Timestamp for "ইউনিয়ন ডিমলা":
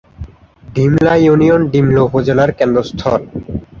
1.23-2.01